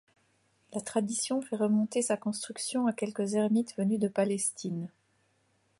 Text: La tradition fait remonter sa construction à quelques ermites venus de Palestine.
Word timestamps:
La 0.73 0.81
tradition 0.81 1.43
fait 1.43 1.55
remonter 1.57 2.01
sa 2.01 2.17
construction 2.17 2.87
à 2.87 2.91
quelques 2.91 3.35
ermites 3.35 3.77
venus 3.77 3.99
de 3.99 4.07
Palestine. 4.07 4.89